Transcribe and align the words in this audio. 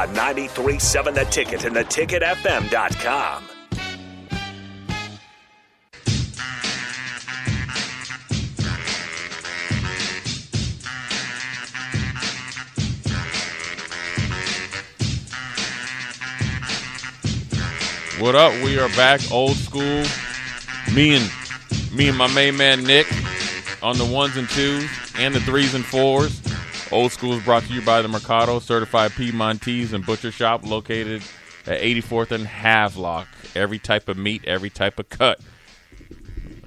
On 0.00 0.08
93.7 0.14 1.14
The 1.14 1.24
Ticket 1.26 1.64
and 1.64 1.76
theticketfm.com. 1.76 3.42
What 18.18 18.34
up? 18.34 18.54
We 18.64 18.78
are 18.78 18.88
back, 18.96 19.20
old 19.30 19.56
school. 19.56 19.82
Me 20.94 21.14
and 21.14 21.30
me 21.94 22.08
and 22.08 22.16
my 22.16 22.32
main 22.32 22.56
man 22.56 22.84
Nick 22.84 23.06
on 23.82 23.98
the 23.98 24.06
ones 24.06 24.38
and 24.38 24.48
twos 24.48 24.88
and 25.18 25.34
the 25.34 25.40
threes 25.40 25.74
and 25.74 25.84
fours. 25.84 26.40
Old 26.92 27.12
school 27.12 27.32
is 27.34 27.42
brought 27.44 27.62
to 27.64 27.72
you 27.72 27.82
by 27.82 28.02
the 28.02 28.08
Mercado 28.08 28.58
Certified 28.58 29.12
Piedmontese 29.12 29.92
and 29.92 30.04
Butcher 30.04 30.32
Shop, 30.32 30.64
located 30.66 31.22
at 31.66 31.80
84th 31.80 32.32
and 32.32 32.46
Havelock. 32.46 33.28
Every 33.54 33.78
type 33.78 34.08
of 34.08 34.16
meat, 34.16 34.44
every 34.44 34.70
type 34.70 34.98
of 34.98 35.08
cut. 35.08 35.40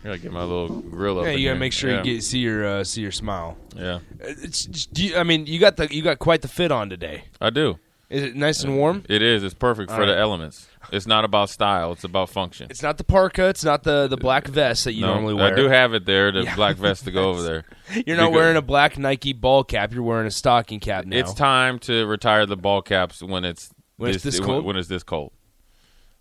I 0.03 0.08
gotta 0.08 0.17
get 0.20 0.31
my 0.31 0.42
little 0.44 0.81
grill 0.81 1.20
up. 1.20 1.25
Yeah, 1.25 1.31
you 1.31 1.48
gotta 1.50 1.59
make 1.59 1.73
sure 1.73 1.89
Yeah. 1.92 2.03
you 2.03 2.16
get 2.16 2.23
see 2.23 2.39
your 2.39 2.66
uh, 2.66 2.83
see 2.83 3.02
your 3.02 3.11
smile. 3.11 3.58
Yeah, 3.75 4.00
It's, 4.20 4.88
you, 4.95 5.16
I 5.17 5.23
mean, 5.23 5.45
you 5.45 5.59
got 5.59 5.78
the 5.78 5.94
you 5.94 6.02
got 6.03 6.20
quite 6.20 6.42
the 6.42 6.48
fit 6.50 6.72
on 6.72 6.89
today. 6.89 7.23
I 7.39 7.50
do. 7.50 7.80
Is 8.14 8.23
it 8.23 8.36
nice 8.36 8.64
and 8.64 8.78
warm? 8.78 9.03
It 9.09 9.22
is. 9.22 9.44
It's 9.44 9.53
perfect 9.56 9.89
for 9.89 10.02
All 10.02 10.06
the 10.08 10.14
right. 10.14 10.22
elements. 10.22 10.67
It's 10.92 11.08
not 11.08 11.25
about 11.25 11.50
style. 11.50 11.94
It's 11.94 12.03
about 12.03 12.30
function. 12.30 12.67
It's 12.70 12.83
not 12.83 12.97
the 12.97 13.03
parka. 13.03 13.47
It's 13.47 13.64
not 13.64 13.83
the 13.83 14.08
the 14.08 14.17
black 14.17 14.47
vest 14.47 14.83
that 14.83 14.94
you 14.94 15.02
no, 15.02 15.14
normally 15.16 15.33
wear. 15.33 15.52
I 15.52 15.55
do 15.55 15.67
have 15.67 15.94
it 15.94 16.05
there, 16.05 16.31
the 16.31 16.42
Yeah. 16.44 16.55
black 16.55 16.75
vest 16.78 17.05
to 17.05 17.11
go 17.11 17.30
over 17.31 17.42
there. 17.42 17.64
You're 18.05 18.16
not 18.17 18.28
because- 18.30 18.36
wearing 18.36 18.58
a 18.58 18.61
black 18.61 18.97
Nike 18.97 19.33
ball 19.33 19.64
cap. 19.64 19.94
You're 19.94 20.03
wearing 20.03 20.28
a 20.28 20.31
stocking 20.31 20.80
cap 20.80 21.05
now. 21.05 21.17
It's 21.17 21.33
time 21.33 21.80
to 21.80 22.05
retire 22.05 22.45
the 22.45 22.58
ball 22.58 22.81
caps 22.81 23.23
when 23.23 23.45
it's 23.45 23.72
When 23.97 24.11
it's 24.11 24.23
this 24.23 24.39
cold? 24.39 24.64
When 24.66 24.75
it's 24.75 24.88
this 24.89 25.03
cold. 25.03 25.31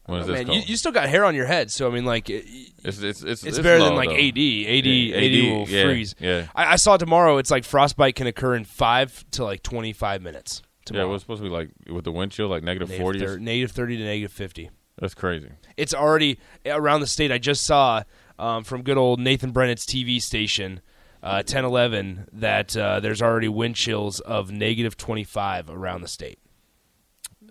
When 0.06 0.20
it's 0.20 0.28
Oh, 0.28 0.32
this 0.32 0.38
man, 0.40 0.46
cold. 0.46 0.58
you, 0.58 0.64
you 0.66 0.76
still 0.76 0.92
got 0.92 1.08
hair 1.08 1.24
on 1.24 1.34
your 1.34 1.46
head, 1.46 1.70
so 1.70 1.88
I 1.88 1.92
mean, 1.94 2.04
like, 2.04 2.28
it, 2.30 2.44
it's 2.82 3.00
it's 3.02 3.22
it's, 3.22 3.44
it's, 3.44 3.58
better 3.58 3.78
than 3.78 3.90
low, 3.90 3.96
like 3.96 4.08
though. 4.08 4.14
AD. 4.16 4.28
AD, 4.30 4.86
Yeah, 4.86 5.16
AD, 5.16 5.58
will 5.58 5.68
yeah, 5.68 5.84
freeze. 5.84 6.14
yeah. 6.18 6.46
I, 6.56 6.72
I 6.72 6.76
saw 6.76 6.96
tomorrow. 6.96 7.38
It's 7.38 7.50
like 7.50 7.64
frostbite 7.64 8.14
can 8.16 8.26
occur 8.26 8.54
in 8.56 8.64
five 8.64 9.24
to 9.32 9.44
like 9.44 9.62
25 9.62 10.22
minutes. 10.22 10.62
Yeah, 10.90 11.02
it 11.02 11.06
was 11.06 11.22
supposed 11.22 11.42
to 11.42 11.48
be 11.48 11.54
like 11.54 11.70
with 11.88 12.04
the 12.04 12.12
wind 12.12 12.32
chill, 12.32 12.48
like 12.48 12.62
negative 12.62 12.92
forty. 12.94 13.18
negative 13.20 13.70
30 13.72 13.96
to 13.98 14.04
negative 14.04 14.32
50. 14.32 14.70
That's 14.98 15.14
crazy. 15.14 15.48
It's 15.76 15.94
already 15.94 16.38
around 16.66 17.00
the 17.00 17.06
state. 17.06 17.32
I 17.32 17.38
just 17.38 17.64
saw 17.64 18.02
um, 18.38 18.64
from 18.64 18.82
good 18.82 18.98
old 18.98 19.20
Nathan 19.20 19.50
Brennan's 19.52 19.86
TV 19.86 20.20
station, 20.20 20.80
uh, 21.22 21.42
1011, 21.46 22.28
that 22.32 22.76
uh, 22.76 23.00
there's 23.00 23.22
already 23.22 23.48
wind 23.48 23.76
chills 23.76 24.20
of 24.20 24.50
negative 24.50 24.96
25 24.96 25.70
around 25.70 26.02
the 26.02 26.08
state. 26.08 26.38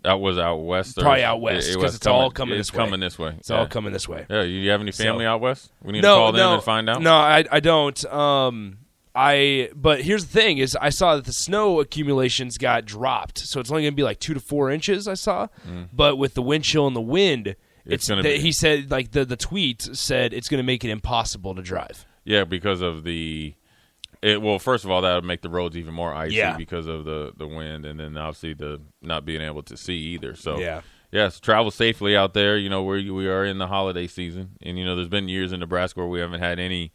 That 0.03 0.19
was 0.19 0.37
out 0.37 0.57
west. 0.57 0.97
Probably 0.97 1.23
out 1.23 1.41
west, 1.41 1.69
it- 1.69 1.73
it 1.73 1.77
was 1.77 1.95
it's 1.95 2.07
all 2.07 2.31
coming 2.31 2.57
It's 2.57 2.71
this 2.71 2.77
way. 2.77 2.97
this 2.97 3.19
way. 3.19 3.35
It's 3.37 3.49
yeah. 3.49 3.57
all 3.59 3.67
coming 3.67 3.93
this 3.93 4.07
way. 4.09 4.25
Yeah, 4.29 4.41
you 4.43 4.69
have 4.71 4.81
any 4.81 4.91
family 4.91 5.25
So- 5.25 5.29
out 5.29 5.41
west? 5.41 5.71
We 5.83 5.91
need 5.93 6.01
no, 6.01 6.15
to 6.15 6.19
call 6.19 6.31
them 6.31 6.39
no, 6.39 6.53
and 6.55 6.63
find 6.63 6.89
out. 6.89 7.01
No, 7.01 7.13
I, 7.13 7.45
I 7.51 7.59
don't. 7.59 8.03
Um, 8.05 8.77
I 9.13 9.69
but 9.75 10.01
here's 10.01 10.25
the 10.25 10.31
thing: 10.31 10.57
is 10.57 10.77
I 10.79 10.89
saw 10.89 11.15
that 11.15 11.25
the 11.25 11.33
snow 11.33 11.79
accumulations 11.81 12.57
got 12.57 12.85
dropped, 12.85 13.37
so 13.39 13.59
it's 13.59 13.69
only 13.69 13.83
going 13.83 13.93
to 13.93 13.95
be 13.95 14.03
like 14.03 14.19
two 14.19 14.33
to 14.33 14.39
four 14.39 14.71
inches. 14.71 15.07
I 15.07 15.15
saw, 15.15 15.47
but 15.93 16.15
with 16.17 16.33
the 16.33 16.41
wind 16.41 16.63
chill 16.63 16.87
and 16.87 16.95
the 16.95 17.01
wind, 17.01 17.55
Mm. 17.81 17.93
It's 17.93 18.03
it's, 18.03 18.09
gonna 18.09 18.21
the- 18.21 18.35
be- 18.37 18.39
he 18.39 18.51
said 18.51 18.91
like 18.91 19.09
the 19.11 19.25
the 19.25 19.35
tweet 19.35 19.81
said 19.81 20.33
it's 20.33 20.47
going 20.49 20.59
to 20.59 20.63
make 20.63 20.85
it 20.85 20.91
impossible 20.91 21.55
to 21.55 21.63
drive. 21.63 22.05
Yeah, 22.23 22.43
because 22.43 22.81
of 22.81 23.03
the. 23.03 23.55
It, 24.21 24.39
well, 24.39 24.59
first 24.59 24.85
of 24.85 24.91
all, 24.91 25.01
that 25.01 25.15
would 25.15 25.23
make 25.23 25.41
the 25.41 25.49
roads 25.49 25.75
even 25.75 25.95
more 25.95 26.13
icy 26.13 26.35
Yeah. 26.35 26.55
because 26.55 26.85
of 26.85 27.05
the 27.05 27.33
the 27.35 27.47
wind, 27.47 27.87
and 27.87 27.99
then 27.99 28.15
obviously 28.17 28.53
the 28.53 28.79
not 29.01 29.25
being 29.25 29.41
able 29.41 29.63
to 29.63 29.75
see 29.75 29.95
either. 29.95 30.35
So 30.35 30.59
Yeah. 30.59 30.81
yes, 31.11 31.39
travel 31.39 31.71
safely 31.71 32.15
out 32.15 32.35
there. 32.35 32.55
You 32.55 32.69
know 32.69 32.83
where 32.83 32.99
we 33.01 33.27
are 33.27 33.43
in 33.43 33.57
the 33.57 33.65
holiday 33.65 34.05
season, 34.05 34.51
and 34.61 34.77
you 34.77 34.85
know 34.85 34.95
there's 34.95 35.07
been 35.09 35.27
years 35.27 35.51
in 35.51 35.59
Nebraska 35.59 36.01
where 36.01 36.07
we 36.07 36.19
haven't 36.19 36.39
had 36.41 36.59
any 36.59 36.91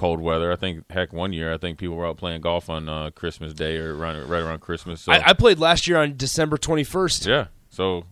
cold 0.00 0.20
weather. 0.20 0.50
I 0.50 0.56
think 0.56 0.84
heck 0.90 1.12
one 1.12 1.32
year 1.32 1.52
I 1.52 1.58
think 1.58 1.78
people 1.78 1.94
were 1.96 2.06
out 2.06 2.16
playing 2.16 2.40
golf 2.40 2.68
on 2.68 2.88
uh, 2.88 3.10
Christmas 3.10 3.52
Day 3.54 3.76
or 3.76 3.94
around, 3.96 4.28
right 4.28 4.42
around 4.42 4.60
Christmas. 4.60 5.02
So 5.02 5.12
I, 5.12 5.28
I 5.28 5.32
played 5.34 5.58
last 5.58 5.86
year 5.86 5.98
on 5.98 6.16
December 6.16 6.56
21st. 6.56 7.26
yeah, 7.26 7.46
so 7.68 8.04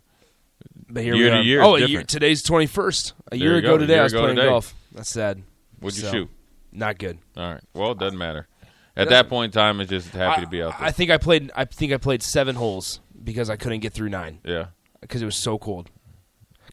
But 0.89 1.03
here 1.03 1.15
Year 1.15 1.33
we 1.33 1.39
to 1.39 1.43
year 1.43 1.63
Oh, 1.63 1.75
a 1.77 1.87
year, 1.87 2.03
today's 2.05 2.43
21st. 2.45 3.13
A 3.13 3.31
There 3.31 3.39
year 3.39 3.57
ago 3.57 3.69
go, 3.71 3.79
today, 3.79 3.95
year 3.95 4.01
I 4.01 4.05
was 4.05 4.13
ago 4.13 4.23
playing 4.23 4.37
today. 4.37 4.49
golf. 4.49 4.75
That's 4.93 5.11
sad. 5.11 5.43
what'd 5.81 5.99
you 5.99 6.05
So, 6.05 6.13
shoot? 6.13 6.31
Not 6.73 6.99
good. 6.99 7.19
All 7.37 7.53
right. 7.55 7.63
Well, 7.75 7.93
it 7.93 7.99
doesn't 7.99 8.19
matter. 8.19 8.47
At 8.97 9.09
that 9.11 9.29
point 9.29 9.55
in 9.55 9.59
time, 9.61 9.81
it's 9.81 9.91
just 9.91 10.11
happy 10.11 10.43
to 10.43 10.49
be 10.49 10.61
out 10.63 10.77
there. 10.79 10.89
I 10.89 10.91
think 10.91 11.11
I 11.11 11.19
played. 11.19 11.51
I 11.55 11.65
think 11.65 11.93
I 11.93 11.99
played 11.99 12.21
seven 12.23 12.57
holes 12.57 13.01
because 13.23 13.49
I 13.49 13.57
couldn't 13.57 13.79
get 13.81 13.93
through 13.93 14.09
nine. 14.09 14.41
yeah. 14.45 14.67
because 15.01 15.23
it 15.23 15.25
was 15.25 15.37
so 15.37 15.57
cold. 15.57 15.89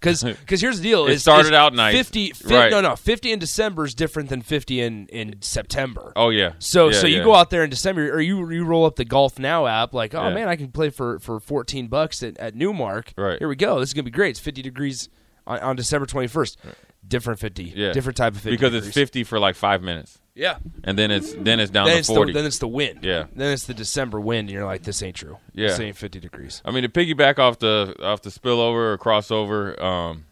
Because 0.05 0.23
because 0.23 0.61
here's 0.65 0.77
the 0.77 0.83
deal: 0.83 1.07
It 1.07 1.13
is- 1.13 1.21
started 1.23 1.47
is 1.47 1.51
out 1.53 1.73
nice. 1.73 1.95
50, 1.95 2.31
fi- 2.31 2.55
Right. 2.55 2.71
No, 2.71 2.79
no, 2.81 2.95
fifty 2.95 3.31
in 3.31 3.39
December 3.39 3.85
is 3.85 3.93
different 3.95 4.29
than 4.29 4.41
fifty 4.41 4.79
in, 4.81 5.07
in 5.07 5.35
September. 5.41 6.13
Oh 6.15 6.29
yeah. 6.29 6.53
So 6.59 6.89
Yeah, 6.89 6.99
so 6.99 7.07
you 7.07 7.23
go 7.23 7.33
out 7.35 7.49
there 7.49 7.63
in 7.63 7.69
December, 7.69 8.09
or 8.11 8.21
you 8.21 8.49
you 8.51 8.63
roll 8.65 8.85
up 8.85 8.95
the 8.95 9.05
Golf 9.05 9.39
Now 9.39 9.65
app, 9.65 9.93
like, 9.93 10.13
oh 10.13 10.27
Yeah. 10.29 10.33
man, 10.33 10.47
I 10.47 10.55
can 10.55 10.71
play 10.71 10.89
for, 10.89 11.19
for 11.19 11.39
fourteen 11.39 11.87
bucks 11.87 12.21
at, 12.23 12.37
at 12.37 12.55
Newmark. 12.55 13.13
Right. 13.17 13.39
here 13.39 13.47
we 13.47 13.55
go. 13.55 13.79
This 13.79 13.89
is 13.89 13.93
gonna 13.93 14.03
be 14.03 14.11
great. 14.11 14.31
It's 14.31 14.39
fifty 14.39 14.61
degrees 14.61 15.09
on, 15.47 15.59
on 15.59 15.75
December 15.75 16.05
twenty 16.05 16.27
first. 16.27 16.57
Different 17.07 17.39
fifty. 17.39 17.65
Yeah. 17.75 17.91
Different 17.93 18.17
type 18.17 18.33
of 18.33 18.41
fifty. 18.41 18.55
because 18.57 18.73
it's 18.73 18.93
50 18.93 19.23
for 19.25 19.39
like 19.39 19.55
five 19.55 19.81
minutes, 19.83 20.17
Yeah. 20.33 20.57
and 20.83 20.97
then 20.97 21.11
it's 21.11 21.33
then 21.33 21.59
it's 21.59 21.69
down 21.71 21.85
Then 21.85 21.93
to 21.95 21.99
it's, 21.99 22.07
the, 22.07 22.15
40. 22.15 22.33
then 22.33 22.45
it's 22.45 22.57
the 22.59 22.67
wind. 22.67 22.99
Yeah. 23.03 23.25
Then 23.35 23.53
it's 23.53 23.65
the 23.65 23.73
December 23.75 24.19
wind, 24.19 24.47
and 24.49 24.51
you're 24.51 24.65
like, 24.65 24.83
this 24.83 25.03
ain't 25.03 25.15
true. 25.15 25.37
This 25.53 25.77
Yeah. 25.79 25.85
ain't 25.85 25.97
fifty 25.97 26.19
degrees. 26.19 26.61
I 26.65 26.71
mean, 26.71 26.83
to 26.83 26.89
piggyback 26.89 27.37
off 27.39 27.59
the 27.59 27.95
off 28.01 28.21
the 28.23 28.29
spillover 28.31 28.93
or 28.93 28.97
crossover, 28.97 29.79
um, 29.81 30.25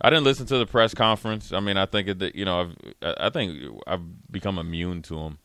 I 0.00 0.10
didn't 0.10 0.24
listen 0.24 0.46
to 0.46 0.58
the 0.58 0.66
press 0.66 0.92
conference. 0.94 1.52
I 1.52 1.60
mean, 1.60 1.76
I 1.76 1.86
think 1.86 2.18
that 2.18 2.34
you 2.34 2.44
know, 2.44 2.60
I've, 2.60 2.76
I 3.02 3.26
I 3.26 3.30
think 3.30 3.58
I've 3.86 4.30
become 4.30 4.58
immune 4.58 5.00
to 5.02 5.14
them, 5.14 5.38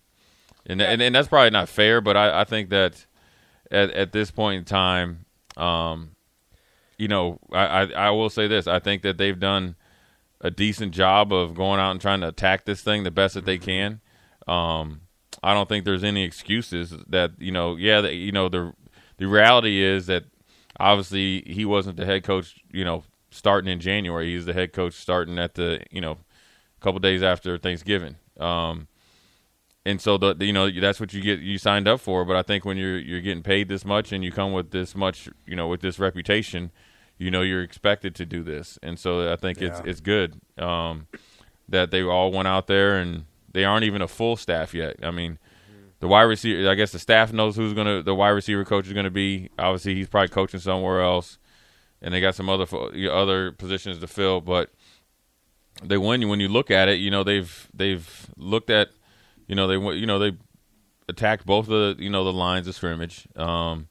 and 0.66 0.81
and, 0.81 1.01
and 1.01 1.16
that's 1.16 1.27
probably 1.29 1.51
not 1.51 1.69
fair. 1.69 2.01
But 2.01 2.17
I, 2.17 2.41
I 2.41 2.44
think 2.44 2.69
that 2.72 3.06
at 3.72 3.91
at 3.91 4.11
this 4.11 4.31
point 4.31 4.57
in 4.59 4.66
time, 4.66 5.25
um, 5.56 6.11
you 6.97 7.07
know, 7.07 7.39
I, 7.53 7.66
I 7.66 7.83
I 8.07 8.09
will 8.09 8.29
say 8.29 8.47
this: 8.47 8.67
I 8.67 8.79
think 8.79 9.03
that 9.03 9.17
they've 9.17 9.39
done 9.39 9.75
a 10.41 10.51
decent 10.51 10.93
job 10.93 11.33
of 11.33 11.55
going 11.55 11.79
out 11.79 11.91
and 11.91 12.01
trying 12.01 12.21
to 12.21 12.27
attack 12.27 12.65
this 12.65 12.81
thing 12.81 13.03
the 13.03 13.11
best 13.11 13.33
that 13.33 13.45
they 13.45 13.57
can. 13.57 14.01
Um, 14.47 15.01
I 15.43 15.53
don't 15.53 15.69
think 15.69 15.85
there's 15.85 16.03
any 16.03 16.23
excuses 16.23 16.93
that 17.07 17.31
you 17.39 17.51
know. 17.51 17.75
Yeah, 17.75 18.01
that, 18.01 18.15
you 18.15 18.31
know 18.31 18.49
the 18.49 18.73
the 19.17 19.27
reality 19.27 19.81
is 19.83 20.07
that 20.07 20.25
obviously 20.79 21.43
he 21.45 21.65
wasn't 21.65 21.97
the 21.97 22.05
head 22.05 22.23
coach. 22.23 22.55
You 22.71 22.85
know, 22.85 23.03
starting 23.31 23.71
in 23.71 23.79
January, 23.79 24.33
he's 24.33 24.45
the 24.45 24.53
head 24.53 24.73
coach 24.73 24.93
starting 24.93 25.37
at 25.37 25.55
the 25.55 25.81
you 25.91 26.01
know 26.01 26.11
a 26.11 26.83
couple 26.83 26.99
days 26.99 27.23
after 27.23 27.57
Thanksgiving. 27.57 28.15
Um, 28.39 28.87
and 29.85 30.01
so 30.01 30.17
the 30.17 30.35
you 30.39 30.53
know 30.53 30.69
that's 30.69 30.99
what 30.99 31.13
you 31.13 31.21
get 31.21 31.39
you 31.39 31.57
signed 31.57 31.87
up 31.87 32.01
for. 32.01 32.25
But 32.25 32.35
I 32.35 32.41
think 32.41 32.65
when 32.65 32.77
you're 32.77 32.99
you're 32.99 33.21
getting 33.21 33.43
paid 33.43 33.69
this 33.69 33.85
much 33.85 34.11
and 34.11 34.23
you 34.23 34.31
come 34.31 34.53
with 34.53 34.71
this 34.71 34.95
much 34.95 35.29
you 35.45 35.55
know 35.55 35.67
with 35.67 35.81
this 35.81 35.97
reputation, 35.97 36.71
you 37.17 37.31
know 37.31 37.41
you're 37.41 37.63
expected 37.63 38.15
to 38.15 38.25
do 38.25 38.44
this. 38.44 38.77
And 38.81 39.00
so 39.00 39.31
I 39.31 39.36
think 39.36 39.62
it's 39.62 39.81
it's 39.86 40.00
good 40.01 40.39
um, 40.57 41.07
that 41.69 41.91
they 41.91 42.01
all 42.03 42.31
went 42.31 42.47
out 42.47 42.68
there 42.68 42.97
and 42.97 43.25
they 43.51 43.65
aren't 43.65 43.83
even 43.86 44.01
a 44.01 44.07
full 44.07 44.38
staff 44.38 44.74
yet. 44.74 44.97
I 45.03 45.12
mean. 45.12 45.39
The 46.00 46.07
wide 46.07 46.21
receiver, 46.24 46.69
I 46.69 46.75
guess 46.75 46.91
the 46.91 47.00
staff 47.00 47.33
knows 47.33 47.56
who's 47.56 47.74
gonna. 47.74 48.03
The 48.03 48.13
wide 48.13 48.30
receiver 48.30 48.63
coach 48.63 48.86
is 48.86 48.94
gonna 48.94 49.09
be. 49.09 49.50
Obviously, 49.57 49.95
he's 49.95 50.07
probably 50.07 50.27
coaching 50.27 50.59
somewhere 50.59 51.01
else, 51.01 51.39
and 52.03 52.13
they 52.13 52.21
got 52.21 52.36
some 52.36 52.50
other 52.50 52.68
other 53.12 53.51
positions 53.53 53.97
to 53.97 54.06
fill. 54.06 54.39
But 54.39 54.69
they 55.83 55.97
when 55.97 56.27
when 56.30 56.39
you 56.39 56.50
look 56.50 56.69
at 56.69 56.88
it, 56.88 57.00
you 57.00 57.09
know 57.09 57.24
they've 57.24 57.68
they've 57.74 58.30
looked 58.38 58.69
at, 58.69 58.89
you 59.47 59.56
know 59.56 59.68
they 59.68 59.97
you 59.97 60.06
know 60.06 60.19
they 60.19 60.38
attacked 61.09 61.47
both 61.47 61.68
of 61.68 61.97
the 61.97 62.03
you 62.03 62.09
know 62.09 62.24
the 62.24 62.33
lines 62.33 62.68
of 62.68 62.75
scrimmage. 62.75 63.27
Um, 63.36 63.88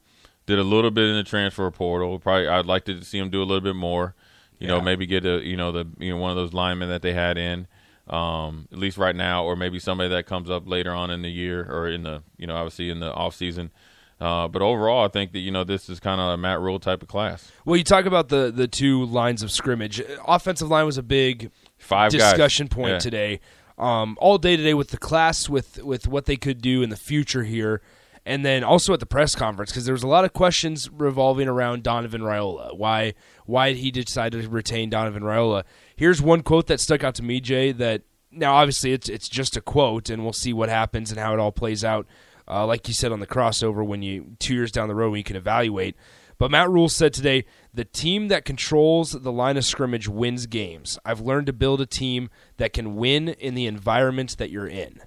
did 0.46 0.58
a 0.58 0.64
little 0.64 0.90
bit 0.90 1.04
in 1.04 1.16
the 1.16 1.24
transfer 1.24 1.70
portal. 1.70 2.18
Probably 2.18 2.48
I'd 2.48 2.66
like 2.66 2.84
to 2.86 3.02
see 3.02 3.18
them 3.18 3.30
do 3.30 3.42
a 3.42 3.44
little 3.44 3.60
bit 3.60 3.76
more. 3.76 4.14
You 4.58 4.68
know, 4.68 4.80
maybe 4.80 5.04
get 5.06 5.26
a 5.26 5.44
you 5.44 5.56
know 5.56 5.70
the 5.72 5.86
you 5.98 6.10
know 6.12 6.16
one 6.16 6.30
of 6.30 6.36
those 6.36 6.52
linemen 6.54 6.88
that 6.88 7.02
they 7.02 7.12
had 7.12 7.36
in. 7.36 7.66
Um, 8.08 8.68
at 8.72 8.78
least 8.78 8.98
right 8.98 9.16
now, 9.16 9.44
or 9.44 9.56
maybe 9.56 9.80
somebody 9.80 10.08
that 10.10 10.26
comes 10.26 10.48
up 10.48 10.68
later 10.68 10.92
on 10.92 11.10
in 11.10 11.22
the 11.22 11.28
year 11.28 11.66
or 11.68 11.88
in 11.88 12.04
the 12.04 12.22
you 12.38 12.46
know 12.46 12.54
obviously 12.56 12.88
in 12.88 13.00
the 13.00 13.12
off 13.12 13.34
season. 13.34 13.70
Uh, 14.18 14.48
but 14.48 14.62
overall, 14.62 15.04
I 15.04 15.08
think 15.08 15.32
that 15.32 15.40
you 15.40 15.50
know 15.50 15.64
this 15.64 15.90
is 15.90 16.00
kind 16.00 16.20
of 16.20 16.28
a 16.28 16.36
Matt 16.38 16.60
Rhule 16.60 16.78
type 16.78 17.02
of 17.02 17.08
class. 17.08 17.50
Well, 17.66 17.76
you 17.76 17.84
talk 17.84 18.06
about 18.06 18.28
the 18.28 18.50
the 18.54 18.66
two 18.68 19.04
lines 19.04 19.42
of 19.42 19.50
scrimmage. 19.50 20.00
Offensive 20.26 20.68
line 20.68 20.86
was 20.86 20.96
a 20.96 21.02
big 21.02 21.50
Five 21.78 22.12
discussion 22.12 22.68
guys. 22.68 22.74
point 22.74 22.90
Yeah. 22.92 22.98
today. 23.00 23.40
Um, 23.76 24.16
all 24.22 24.38
day 24.38 24.56
today 24.56 24.72
with 24.72 24.88
the 24.88 24.96
class, 24.98 25.50
with 25.50 25.82
with 25.82 26.08
what 26.08 26.24
they 26.24 26.36
could 26.36 26.62
do 26.62 26.82
in 26.82 26.88
the 26.88 26.96
future 26.96 27.42
here, 27.42 27.82
and 28.26 28.44
then 28.44 28.64
also 28.64 28.92
at 28.92 28.98
the 28.98 29.06
press 29.06 29.36
conference 29.36 29.70
because 29.70 29.84
there 29.86 29.94
was 29.94 30.02
a 30.02 30.08
lot 30.08 30.24
of 30.24 30.32
questions 30.32 30.90
revolving 30.90 31.46
around 31.46 31.84
Donovan 31.84 32.22
Raiola. 32.22 32.76
Why 32.76 33.14
why 33.46 33.72
did 33.72 33.78
he 33.78 33.92
decide 33.92 34.32
to 34.32 34.48
retain 34.48 34.90
Donovan 34.90 35.22
Raiola? 35.22 35.62
Here's 35.94 36.20
one 36.20 36.42
quote 36.42 36.66
that 36.66 36.80
stuck 36.80 37.04
out 37.04 37.14
to 37.14 37.22
me, 37.22 37.40
Jay. 37.40 37.70
That 37.70 38.02
now 38.32 38.56
obviously 38.56 38.92
it's 38.92 39.08
it's 39.08 39.28
just 39.28 39.56
a 39.56 39.60
quote, 39.60 40.10
and 40.10 40.24
we'll 40.24 40.32
see 40.32 40.52
what 40.52 40.68
happens 40.68 41.12
and 41.12 41.20
how 41.20 41.32
it 41.32 41.38
all 41.38 41.52
plays 41.52 41.84
out. 41.84 42.06
Uh, 42.48 42.66
like 42.66 42.86
you 42.88 42.94
said 42.94 43.12
on 43.12 43.20
the 43.20 43.26
crossover, 43.26 43.86
when 43.86 44.02
you 44.02 44.36
two 44.40 44.54
years 44.54 44.72
down 44.72 44.88
the 44.88 44.94
road, 44.94 45.10
when 45.10 45.18
you 45.18 45.24
can 45.24 45.36
evaluate. 45.36 45.96
But 46.38 46.50
Matt 46.50 46.68
Rhule 46.68 46.90
said 46.90 47.14
today, 47.14 47.46
the 47.72 47.86
team 47.86 48.28
that 48.28 48.44
controls 48.44 49.12
the 49.12 49.32
line 49.32 49.56
of 49.56 49.64
scrimmage 49.64 50.06
wins 50.06 50.46
games. 50.46 50.98
I've 51.02 51.20
learned 51.20 51.46
to 51.46 51.52
build 51.54 51.80
a 51.80 51.86
team 51.86 52.28
that 52.58 52.74
can 52.74 52.96
win 52.96 53.28
in 53.28 53.54
the 53.54 53.66
environment 53.66 54.36
that 54.36 54.50
you're 54.50 54.68
in. 54.68 55.00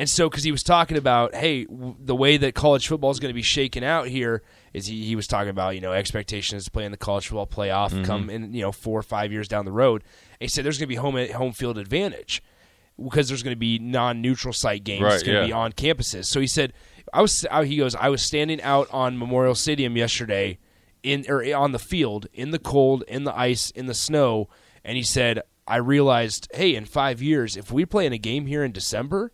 And 0.00 0.08
so, 0.08 0.30
because 0.30 0.44
he 0.44 0.50
was 0.50 0.62
talking 0.62 0.96
about, 0.96 1.34
hey, 1.34 1.66
w- 1.66 1.94
the 2.00 2.16
way 2.16 2.38
that 2.38 2.54
college 2.54 2.88
football 2.88 3.10
is 3.10 3.20
going 3.20 3.28
to 3.28 3.34
be 3.34 3.42
shaken 3.42 3.84
out 3.84 4.08
here 4.08 4.42
is 4.72 4.86
he, 4.86 5.04
he 5.04 5.14
was 5.14 5.26
talking 5.26 5.50
about, 5.50 5.74
you 5.74 5.82
know, 5.82 5.92
expectations 5.92 6.64
to 6.64 6.70
play 6.70 6.86
in 6.86 6.90
the 6.90 6.96
college 6.96 7.28
football 7.28 7.46
playoff 7.46 7.90
mm-hmm. 7.90 8.04
come 8.04 8.30
in, 8.30 8.54
you 8.54 8.62
know, 8.62 8.72
four 8.72 8.98
or 8.98 9.02
five 9.02 9.30
years 9.30 9.46
down 9.46 9.66
the 9.66 9.72
road. 9.72 10.02
And 10.40 10.40
he 10.40 10.48
said 10.48 10.64
there's 10.64 10.78
going 10.78 10.86
to 10.86 10.88
be 10.88 10.94
home 10.94 11.16
home 11.34 11.52
field 11.52 11.76
advantage 11.76 12.42
because 12.96 13.28
there's 13.28 13.42
going 13.42 13.54
to 13.54 13.58
be 13.60 13.78
non-neutral 13.78 14.54
site 14.54 14.84
games 14.84 15.02
Right, 15.02 15.12
it's 15.12 15.22
going 15.22 15.36
to 15.36 15.42
yeah. 15.42 15.46
be 15.48 15.52
on 15.52 15.72
campuses. 15.72 16.24
So 16.24 16.40
he 16.40 16.46
said, 16.46 16.72
I 17.12 17.20
was 17.20 17.44
he 17.64 17.76
goes, 17.76 17.94
I 17.94 18.08
was 18.08 18.22
standing 18.22 18.62
out 18.62 18.88
on 18.90 19.18
Memorial 19.18 19.54
Stadium 19.54 19.98
yesterday 19.98 20.58
in 21.02 21.26
or 21.28 21.42
eh, 21.42 21.52
on 21.52 21.72
the 21.72 21.78
field 21.78 22.26
in 22.32 22.52
the 22.52 22.58
cold, 22.58 23.04
in 23.06 23.24
the 23.24 23.38
ice, 23.38 23.70
in 23.72 23.84
the 23.84 23.92
snow, 23.92 24.48
and 24.82 24.96
he 24.96 25.02
said, 25.02 25.42
I 25.66 25.76
realized, 25.76 26.48
hey, 26.54 26.74
in 26.74 26.86
5 26.86 27.20
years 27.20 27.54
if 27.54 27.70
we 27.70 27.84
play 27.84 28.06
in 28.06 28.14
a 28.14 28.18
game 28.18 28.46
here 28.46 28.64
in 28.64 28.72
December, 28.72 29.32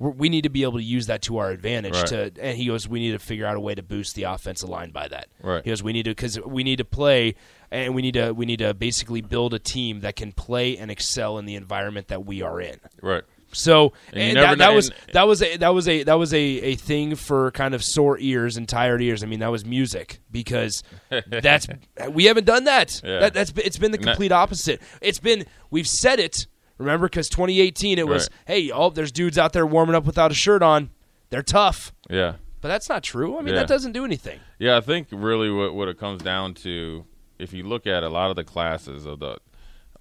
we 0.00 0.28
need 0.30 0.42
to 0.42 0.48
be 0.48 0.62
able 0.62 0.78
to 0.78 0.82
use 0.82 1.06
that 1.06 1.22
to 1.22 1.36
our 1.36 1.50
advantage 1.50 1.94
Right. 1.94 2.06
to 2.08 2.32
and 2.40 2.56
he 2.56 2.66
goes 2.66 2.88
we 2.88 2.98
need 3.00 3.12
to 3.12 3.18
figure 3.18 3.46
out 3.46 3.56
a 3.56 3.60
way 3.60 3.74
to 3.74 3.82
boost 3.82 4.16
the 4.16 4.24
offensive 4.24 4.68
line 4.68 4.90
by 4.90 5.06
that 5.08 5.28
Right. 5.42 5.62
he 5.62 5.70
goes 5.70 5.82
we 5.82 5.92
need 5.92 6.04
to 6.04 6.10
because 6.10 6.40
we 6.40 6.64
need 6.64 6.76
to 6.76 6.84
play 6.84 7.34
and 7.70 7.94
we 7.94 8.02
need 8.02 8.14
to 8.14 8.32
we 8.32 8.46
need 8.46 8.58
to 8.60 8.74
basically 8.74 9.20
build 9.20 9.54
a 9.54 9.58
team 9.58 10.00
that 10.00 10.16
can 10.16 10.32
play 10.32 10.76
and 10.78 10.90
excel 10.90 11.38
in 11.38 11.44
the 11.44 11.54
environment 11.54 12.08
that 12.08 12.24
we 12.24 12.40
are 12.42 12.60
in 12.60 12.80
Right. 13.02 13.24
so 13.52 13.92
And 14.12 14.22
and 14.22 14.36
that, 14.38 14.58
that 14.58 14.74
was 14.74 14.90
that 15.12 15.26
was 15.26 15.42
a 15.42 15.56
that 15.58 15.74
was 15.74 15.86
a 15.88 16.02
that 16.04 16.14
was 16.18 16.32
a, 16.32 16.38
a 16.38 16.74
thing 16.76 17.14
for 17.14 17.50
kind 17.50 17.74
of 17.74 17.84
sore 17.84 18.16
ears 18.20 18.56
and 18.56 18.68
tired 18.68 19.02
ears. 19.02 19.22
I 19.22 19.26
mean, 19.26 19.40
that 19.40 19.50
was 19.50 19.64
music 19.66 20.20
because 20.30 20.82
that's 21.26 21.66
we 22.10 22.24
haven't 22.26 22.44
done 22.46 22.64
that. 22.64 23.00
Yeah. 23.04 23.18
that 23.20 23.34
that's 23.34 23.52
it's 23.56 23.76
been 23.76 23.90
the 23.92 23.98
complete 23.98 24.32
opposite. 24.32 24.80
It's 25.02 25.18
been 25.18 25.44
we've 25.70 25.88
said 25.88 26.20
it. 26.20 26.46
Remember, 26.80 27.06
because 27.08 27.28
2018 27.28 27.98
it 27.98 28.06
was 28.08 28.28
Right. 28.46 28.54
hey, 28.56 28.70
oh, 28.70 28.90
there's 28.90 29.12
dudes 29.12 29.36
out 29.38 29.52
there 29.52 29.66
warming 29.66 29.94
up 29.94 30.04
without 30.04 30.30
a 30.30 30.34
shirt 30.34 30.62
on. 30.62 30.90
They're 31.28 31.42
tough, 31.42 31.92
Yeah. 32.08 32.34
but 32.60 32.68
that's 32.68 32.88
not 32.88 33.02
true. 33.02 33.38
I 33.38 33.42
mean, 33.42 33.54
Yeah. 33.54 33.60
that 33.60 33.68
doesn't 33.68 33.92
do 33.92 34.04
anything. 34.04 34.40
Yeah, 34.58 34.76
I 34.76 34.80
think 34.80 35.08
really 35.12 35.50
what 35.50 35.74
what 35.74 35.88
it 35.88 35.98
comes 35.98 36.22
down 36.22 36.54
to, 36.54 37.04
if 37.38 37.52
you 37.52 37.62
look 37.64 37.86
at 37.86 38.02
a 38.02 38.08
lot 38.08 38.30
of 38.30 38.36
the 38.36 38.44
classes 38.44 39.06
of 39.06 39.20
the 39.20 39.38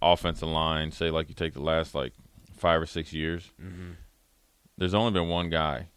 offensive 0.02 0.48
line, 0.48 0.92
say 0.92 1.12
like 1.12 1.30
you 1.30 1.36
take 1.36 1.54
the 1.54 1.62
last 1.62 1.94
like 1.94 2.14
five 2.58 2.82
or 2.82 2.86
six 2.86 3.14
years, 3.14 3.52
mm-hmm. 3.62 3.92
there's 4.78 4.94
only 4.94 5.12
been 5.12 5.28
one 5.30 5.50
guy 5.50 5.88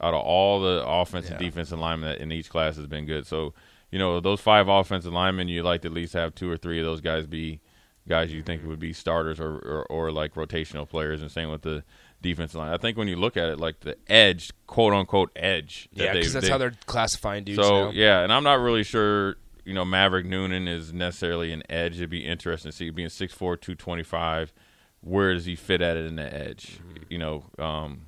out 0.00 0.14
of 0.14 0.20
all 0.20 0.60
the 0.60 0.82
offensive 0.86 1.32
Yeah. 1.40 1.46
defensive 1.46 1.78
linemen 1.78 2.10
that 2.10 2.20
in 2.20 2.32
each 2.32 2.50
class 2.50 2.76
has 2.76 2.86
been 2.86 3.06
good. 3.06 3.26
So, 3.26 3.54
you 3.90 3.98
know, 3.98 4.20
those 4.20 4.40
five 4.40 4.68
offensive 4.68 5.12
linemen, 5.12 5.48
you 5.48 5.62
like 5.62 5.82
to 5.82 5.88
at 5.88 5.94
least 5.94 6.12
have 6.14 6.34
two 6.34 6.50
or 6.50 6.56
three 6.56 6.78
of 6.78 6.84
those 6.84 7.00
guys 7.00 7.26
be 7.26 7.60
guys 8.08 8.32
you 8.32 8.42
think 8.42 8.64
would 8.66 8.78
be 8.80 8.92
starters 8.92 9.40
or, 9.40 9.54
or, 9.56 9.86
or 9.90 10.12
like 10.12 10.34
rotational 10.34 10.88
players, 10.88 11.22
and 11.22 11.30
same 11.30 11.50
with 11.50 11.62
the 11.62 11.82
defensive 12.22 12.58
line. 12.58 12.72
I 12.72 12.76
think 12.78 12.96
when 12.96 13.08
you 13.08 13.16
look 13.16 13.36
at 13.36 13.48
it, 13.48 13.58
like 13.60 13.80
the 13.80 13.96
edge, 14.08 14.50
quote 14.66 14.92
unquote 14.92 15.30
edge, 15.36 15.88
that 15.94 16.04
Yeah, 16.04 16.12
because 16.14 16.32
that's 16.32 16.46
they- 16.46 16.52
how 16.52 16.58
they're 16.58 16.74
classifying 16.86 17.44
dudes. 17.44 17.60
so 17.62 17.86
now. 17.86 17.90
yeah, 17.92 18.20
and 18.22 18.32
I'm 18.32 18.44
not 18.44 18.60
really 18.60 18.82
sure. 18.84 19.36
You 19.64 19.74
know, 19.74 19.84
Maverick 19.84 20.26
Noonan 20.26 20.68
is 20.68 20.92
necessarily 20.92 21.52
an 21.52 21.64
edge. 21.68 21.96
It'd 21.96 22.08
be 22.08 22.24
interesting 22.24 22.70
to 22.70 22.76
see 22.76 22.88
being 22.90 23.08
6'4", 23.08 23.60
225. 23.60 24.52
Where 25.00 25.34
does 25.34 25.44
he 25.44 25.56
fit 25.56 25.82
at 25.82 25.96
it 25.96 26.06
in 26.06 26.14
the 26.16 26.32
edge? 26.32 26.78
Mm-hmm. 26.78 27.02
You 27.10 27.18
know, 27.18 27.44
um, 27.58 28.06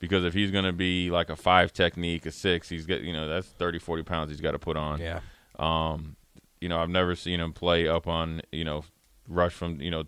because 0.00 0.24
if 0.24 0.34
he's 0.34 0.50
going 0.50 0.64
to 0.64 0.72
be 0.72 1.08
like 1.10 1.30
a 1.30 1.36
five 1.36 1.72
technique, 1.72 2.26
a 2.26 2.32
six, 2.32 2.68
he's 2.68 2.84
got 2.86 3.00
you 3.02 3.12
know 3.12 3.28
that's 3.28 3.46
30, 3.46 3.78
40 3.78 4.02
pounds 4.02 4.30
he's 4.30 4.40
got 4.40 4.52
to 4.52 4.58
put 4.58 4.76
on. 4.76 5.00
yeah. 5.00 5.20
Um, 5.58 6.16
you 6.60 6.68
know, 6.68 6.80
I've 6.80 6.90
never 6.90 7.14
seen 7.14 7.38
him 7.40 7.52
play 7.52 7.86
up 7.88 8.06
on 8.08 8.42
you 8.52 8.64
know 8.64 8.84
rush 9.28 9.52
from 9.52 9.80
you 9.80 9.90
know 9.90 10.04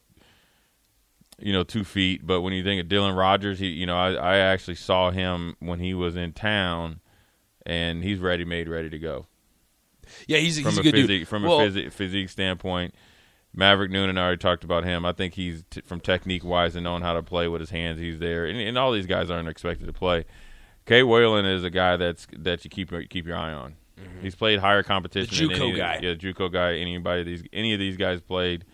you 1.39 1.53
know 1.53 1.63
two 1.63 1.85
feet. 1.85 2.27
But 2.27 2.41
when 2.43 2.53
you 2.53 2.63
think 2.65 2.81
of 2.81 2.89
Dylan 2.89 3.17
Rogers, 3.17 3.59
he 3.59 3.69
you 3.69 3.87
know 3.87 3.97
I, 3.97 4.13
I 4.13 4.37
actually 4.39 4.75
saw 4.77 5.11
him 5.11 5.57
when 5.61 5.79
he 5.81 5.95
was 5.95 6.17
in 6.17 6.33
town, 6.33 7.01
and 7.65 8.03
he's 8.03 8.19
ready 8.19 8.45
made, 8.45 8.69
ready 8.69 8.91
to 8.91 8.99
go 8.99 9.27
Yeah, 10.27 10.39
he's, 10.39 10.57
he's 10.57 10.79
a 10.79 10.81
a 10.81 10.83
good 10.83 10.95
physique 10.95 11.21
dude. 11.21 11.29
from 11.29 11.43
Well, 11.45 11.61
a 11.61 11.65
physique, 11.67 11.93
physique 11.93 12.29
standpoint. 12.31 12.95
Maverick 13.53 13.91
Noonan, 13.91 14.17
I 14.17 14.23
already 14.23 14.39
talked 14.39 14.63
about 14.63 14.85
him. 14.85 15.05
I 15.05 15.13
think 15.13 15.35
he's 15.35 15.65
t- 15.71 15.81
from 15.81 15.99
technique 16.01 16.45
wise 16.45 16.77
and 16.77 16.85
knowing 16.85 17.03
how 17.03 17.15
to 17.15 17.23
play 17.23 17.49
with 17.49 17.61
his 17.61 17.71
hands. 17.71 17.99
He's 17.99 18.21
there, 18.21 18.47
and, 18.47 18.59
and 18.59 18.79
all 18.79 18.93
these 18.93 19.07
guys 19.07 19.29
aren't 19.29 19.49
expected 19.49 19.87
to 19.87 19.93
play. 19.93 20.25
Kai 20.87 21.03
Wallin 21.03 21.45
is 21.47 21.65
a 21.65 21.71
guy 21.71 21.97
that's 21.97 22.27
that 22.39 22.65
you 22.65 22.71
keep 22.71 22.93
keep 23.11 23.27
your 23.27 23.37
eye 23.37 23.53
on. 23.53 23.75
He's 24.23 24.35
played 24.35 24.61
higher 24.61 24.83
competition. 24.83 25.35
Mm-hmm. 25.37 25.49
The 25.49 25.59
than 25.59 25.63
JUCO 25.63 25.69
any, 25.69 25.79
guy. 25.79 26.01
yeah, 26.03 26.15
JUCO 26.15 26.53
guy. 26.53 26.75
Anybody 26.77 27.23
these 27.25 27.43
any 27.53 27.73
of 27.75 27.81
these 27.81 27.97
guys 27.97 28.21
played. 28.21 28.65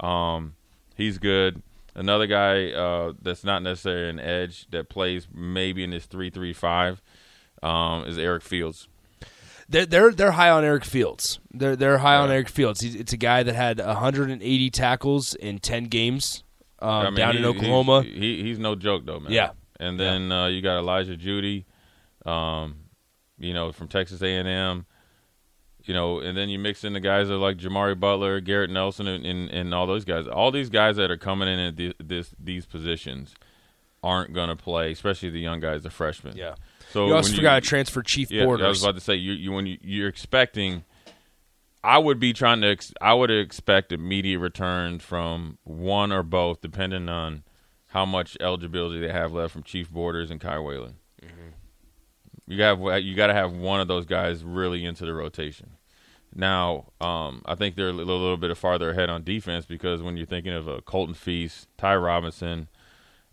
Um, 0.00 0.54
he's 0.96 1.18
good. 1.18 1.62
Another 1.94 2.26
guy 2.26 2.72
uh, 2.72 3.12
that's 3.22 3.44
not 3.44 3.62
necessarily 3.62 4.10
an 4.10 4.18
edge 4.18 4.66
that 4.70 4.88
plays 4.88 5.28
maybe 5.32 5.84
in 5.84 5.90
this 5.90 6.06
three 6.06 6.30
three 6.30 6.52
five 6.52 7.00
um, 7.62 8.04
is 8.04 8.18
Eric 8.18 8.42
Fields. 8.42 8.88
They're 9.68 9.86
they're 9.86 10.10
they're 10.12 10.32
high 10.32 10.50
on 10.50 10.64
Eric 10.64 10.84
Fields. 10.84 11.38
They're 11.52 11.76
they're 11.76 11.98
high 11.98 12.16
on 12.16 12.30
Eric 12.30 12.48
Fields. 12.48 12.80
He's, 12.80 12.94
it's 12.94 13.12
a 13.12 13.16
guy 13.16 13.42
that 13.42 13.54
had 13.54 13.78
180 13.78 14.70
tackles 14.70 15.34
in 15.34 15.58
10 15.58 15.84
games 15.84 16.42
um, 16.80 16.90
I 16.90 17.04
mean, 17.06 17.14
down 17.14 17.36
in 17.36 17.44
Oklahoma. 17.44 18.02
He's, 18.02 18.14
he, 18.14 18.42
he's 18.42 18.58
no 18.58 18.74
joke 18.74 19.06
though, 19.06 19.20
man. 19.20 19.32
Yeah. 19.32 19.50
And 19.80 19.98
then 19.98 20.30
uh, 20.30 20.46
you 20.46 20.62
got 20.62 20.78
Elijah 20.78 21.16
Jeudy, 21.16 21.64
um, 22.26 22.76
you 23.38 23.54
know, 23.54 23.72
from 23.72 23.88
Texas 23.88 24.22
A 24.22 24.26
and 24.26 24.48
M. 24.48 24.86
You 25.84 25.94
know, 25.94 26.18
and 26.18 26.36
then 26.36 26.48
you 26.48 26.58
mix 26.58 26.82
in 26.82 26.94
the 26.94 27.00
guys 27.00 27.28
that 27.28 27.34
are 27.34 27.38
like 27.38 27.58
Jimari 27.58 27.98
Butler, 27.98 28.40
Garrett 28.40 28.70
Nelson, 28.70 29.06
and, 29.06 29.26
and, 29.26 29.50
and 29.50 29.74
all 29.74 29.86
those 29.86 30.04
guys. 30.04 30.26
All 30.26 30.50
these 30.50 30.70
guys 30.70 30.96
that 30.96 31.10
are 31.10 31.18
coming 31.18 31.46
in 31.48 31.58
at 31.58 31.76
the, 31.76 31.94
this 32.02 32.34
these 32.42 32.64
positions 32.64 33.34
aren't 34.02 34.32
going 34.32 34.48
to 34.48 34.56
play, 34.56 34.92
especially 34.92 35.30
the 35.30 35.40
young 35.40 35.60
guys, 35.60 35.82
the 35.82 35.90
freshmen. 35.90 36.36
yeah. 36.36 36.54
So 36.90 37.06
You 37.06 37.14
also 37.16 37.30
when 37.30 37.36
forgot 37.36 37.54
to 37.56 37.68
transfer 37.68 38.02
Chief 38.02 38.30
yeah, 38.30 38.44
I 38.44 38.46
was 38.46 38.82
about 38.82 38.94
to 38.94 39.00
say 39.00 39.14
you, 39.14 39.32
you 39.32 39.52
when 39.52 39.66
you, 39.66 39.78
you're 39.82 40.08
expecting. 40.08 40.84
I 41.82 41.98
would 41.98 42.18
be 42.18 42.32
trying 42.32 42.60
to. 42.62 42.68
Ex- 42.68 42.94
I 43.00 43.12
would 43.12 43.30
expect 43.30 43.92
immediate 43.92 44.38
returns 44.38 45.02
from 45.02 45.58
one 45.64 46.12
or 46.12 46.22
both, 46.22 46.60
depending 46.62 47.08
on 47.10 47.42
how 47.88 48.06
much 48.06 48.36
eligibility 48.40 49.00
they 49.00 49.12
have 49.12 49.32
left 49.32 49.52
from 49.52 49.64
Chief 49.64 49.90
Borders 49.90 50.30
and 50.30 50.40
Kai 50.40 50.58
Wallin. 50.58 50.94
Mm-hmm. 51.22 51.48
You 52.46 52.58
got 52.58 53.02
you 53.02 53.14
got 53.14 53.28
to 53.28 53.34
have 53.34 53.52
one 53.52 53.80
of 53.80 53.88
those 53.88 54.04
guys 54.04 54.44
really 54.44 54.84
into 54.84 55.06
the 55.06 55.14
rotation. 55.14 55.70
Now, 56.34 56.86
um, 57.00 57.42
I 57.46 57.54
think 57.54 57.76
they're 57.76 57.90
a 57.90 57.92
little, 57.92 58.18
little 58.18 58.36
bit 58.36 58.56
farther 58.56 58.90
ahead 58.90 59.08
on 59.08 59.22
defense 59.22 59.66
because 59.66 60.02
when 60.02 60.16
you're 60.16 60.26
thinking 60.26 60.52
of 60.52 60.66
a 60.66 60.82
Colton 60.82 61.14
Feast, 61.14 61.68
Ty 61.78 61.94
Robinson, 61.96 62.68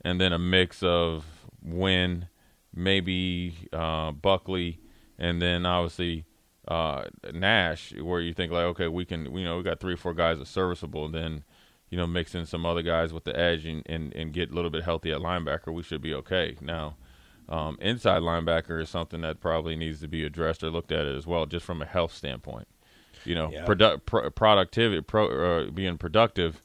and 0.02 0.22
then 0.22 0.32
a 0.32 0.38
mix 0.38 0.84
of 0.84 1.26
Wynn, 1.64 2.28
maybe 2.74 3.56
uh, 3.74 4.12
Buckley, 4.12 4.80
and 5.18 5.42
then 5.42 5.66
obviously 5.66 6.26
uh, 6.68 7.06
Nash, 7.34 7.92
where 8.00 8.22
you 8.22 8.34
think 8.34 8.52
like, 8.52 8.66
okay, 8.66 8.88
we 8.88 9.04
can, 9.04 9.36
you 9.36 9.46
know, 9.46 9.58
we 9.58 9.64
got 9.64 9.80
three 9.80 9.94
or 9.96 9.98
four 9.98 10.14
guys 10.14 10.38
that 10.38 10.44
are 10.44 10.46
serviceable, 10.46 11.06
and 11.06 11.16
then 11.16 11.44
you 11.92 11.98
know, 11.98 12.08
mix 12.08 12.34
in 12.34 12.46
some 12.46 12.66
other 12.66 12.82
guys 12.82 13.12
with 13.14 13.26
the 13.26 13.38
edge 13.38 13.66
and, 13.66 13.84
and, 13.86 14.16
and 14.16 14.32
get 14.32 14.50
a 14.50 14.54
little 14.54 14.70
bit 14.70 14.84
healthy 14.84 15.12
at 15.12 15.20
linebacker, 15.20 15.74
we 15.74 15.84
should 15.84 16.02
be 16.02 16.14
okay. 16.14 16.56
Now, 16.62 16.96
um, 17.52 17.78
inside 17.82 18.22
linebacker 18.24 18.82
is 18.82 18.90
something 18.90 19.22
that 19.22 19.40
probably 19.40 19.76
needs 19.76 20.00
to 20.02 20.08
be 20.08 20.24
addressed 20.26 20.64
or 20.64 20.70
looked 20.72 20.92
at 20.92 21.06
as 21.06 21.28
well, 21.28 21.46
just 21.46 21.66
from 21.66 21.82
a 21.82 21.86
health 21.86 22.14
standpoint. 22.14 22.68
You 23.26 23.36
know, 23.36 23.52
Yeah. 23.52 23.66
produ- 23.66 24.02
pro- 24.06 24.30
productivity, 24.32 25.02
pro- 25.02 25.66
uh, 25.68 25.70
being 25.72 25.98
productive. 26.00 26.62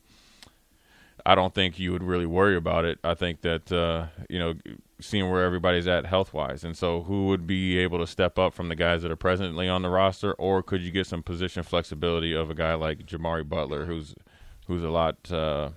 I 1.27 1.35
don't 1.35 1.53
think 1.53 1.79
you 1.79 1.91
would 1.93 2.05
really 2.05 2.25
worry 2.25 2.57
about 2.57 2.85
it. 2.85 2.99
I 3.03 3.15
think 3.15 3.41
that 3.41 3.73
uh, 3.73 4.07
you 4.31 4.39
know, 4.39 4.55
seeing 5.01 5.29
where 5.29 5.45
everybody's 5.45 5.89
at 5.89 6.07
health 6.07 6.33
wise, 6.33 6.63
and 6.63 6.77
so 6.77 7.03
who 7.03 7.27
would 7.27 7.47
be 7.49 7.77
able 7.79 7.99
to 7.99 8.07
step 8.07 8.39
up 8.39 8.55
from 8.55 8.69
the 8.69 8.77
guys 8.77 9.03
that 9.03 9.11
are 9.11 9.17
presently 9.17 9.69
on 9.69 9.83
the 9.83 9.91
roster, 9.91 10.33
or 10.35 10.63
could 10.63 10.83
you 10.83 10.93
get 10.93 11.07
some 11.07 11.23
position 11.25 11.65
flexibility 11.65 12.33
of 12.33 12.49
a 12.49 12.55
guy 12.55 12.75
like 12.75 13.01
Jimari 13.07 13.47
Butler, 13.47 13.87
who's 13.87 14.15
who's 14.69 14.85
a 14.85 14.89
lot 14.89 15.17
uh, 15.33 15.71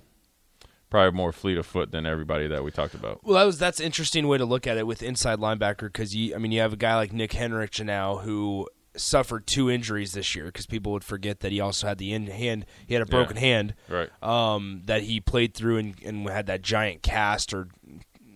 probably 0.90 1.16
more 1.16 1.32
fleet 1.32 1.56
of 1.56 1.64
foot 1.64 1.90
than 1.92 2.04
everybody 2.04 2.46
that 2.48 2.62
we 2.64 2.70
talked 2.70 2.94
about. 2.94 3.20
Well, 3.24 3.36
that 3.38 3.44
was 3.44 3.58
that's 3.58 3.80
an 3.80 3.86
interesting 3.86 4.26
way 4.28 4.36
to 4.38 4.44
look 4.44 4.66
at 4.66 4.76
it 4.76 4.86
with 4.86 5.02
inside 5.02 5.38
linebacker 5.38 5.84
because 5.84 6.14
you, 6.14 6.34
I 6.34 6.38
mean, 6.38 6.52
you 6.52 6.60
have 6.60 6.72
a 6.72 6.76
guy 6.76 6.96
like 6.96 7.12
Nick 7.12 7.30
Henrich 7.30 7.82
now 7.84 8.16
who 8.18 8.68
suffered 8.96 9.46
two 9.46 9.70
injuries 9.70 10.12
this 10.12 10.34
year 10.34 10.46
because 10.46 10.66
people 10.66 10.90
would 10.90 11.04
forget 11.04 11.40
that 11.40 11.52
he 11.52 11.60
also 11.60 11.86
had 11.86 11.96
the 11.98 12.12
in 12.12 12.26
hand 12.26 12.66
he 12.88 12.94
had 12.94 13.02
a 13.02 13.06
broken 13.06 13.36
Yeah. 13.36 13.40
hand 13.42 13.74
Right. 13.88 14.10
um, 14.22 14.82
that 14.86 15.04
he 15.04 15.20
played 15.20 15.54
through 15.54 15.76
and, 15.78 15.94
and 16.04 16.28
had 16.28 16.46
that 16.46 16.60
giant 16.62 17.02
cast 17.02 17.54
or 17.54 17.68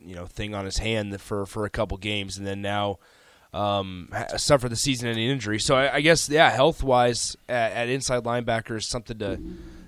you 0.04 0.14
know 0.14 0.26
thing 0.26 0.54
on 0.54 0.64
his 0.64 0.78
hand 0.78 1.20
for 1.20 1.44
for 1.44 1.64
a 1.64 1.70
couple 1.70 1.96
games 1.98 2.38
and 2.38 2.46
then 2.46 2.62
now 2.62 2.98
um, 3.52 4.08
ha- 4.12 4.36
suffered 4.36 4.70
the 4.70 4.76
season-ending 4.76 5.28
injury. 5.28 5.58
So 5.60 5.74
I, 5.76 5.94
I 5.96 6.00
guess 6.00 6.28
yeah, 6.28 6.50
health-wise 6.50 7.36
at, 7.48 7.72
at 7.72 7.88
inside 7.88 8.22
linebacker 8.24 8.76
is 8.76 8.86
something 8.86 9.18
to 9.18 9.40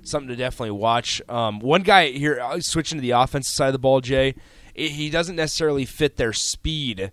something 0.06 0.28
to 0.28 0.36
definitely 0.36 0.72
watch. 0.72 1.20
Um, 1.28 1.58
one 1.60 1.82
guy 1.82 2.08
here 2.10 2.40
uh, 2.40 2.60
switching 2.60 2.98
to 2.98 3.02
the 3.02 3.10
offensive 3.12 3.54
side 3.54 3.68
of 3.68 3.72
the 3.72 3.78
ball, 3.78 4.00
Jay, 4.00 4.34
i 4.78 4.80
he 4.82 5.10
doesn't 5.10 5.36
necessarily 5.36 5.84
fit 5.84 6.16
their 6.16 6.32
speed 6.32 7.10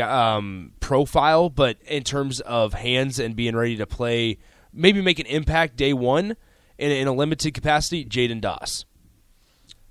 um, 0.00 0.72
profile, 0.80 1.48
but 1.48 1.76
in 1.86 2.02
terms 2.02 2.40
of 2.40 2.74
hands 2.74 3.18
and 3.18 3.36
being 3.36 3.54
ready 3.56 3.76
to 3.76 3.86
play, 3.86 4.38
maybe 4.72 5.00
make 5.00 5.18
an 5.18 5.26
impact 5.26 5.76
day 5.76 5.92
one 5.92 6.36
in, 6.78 6.90
in 6.90 7.06
a 7.06 7.12
limited 7.12 7.54
capacity, 7.54 8.04
Jaidyn 8.04 8.40
Doss. 8.40 8.84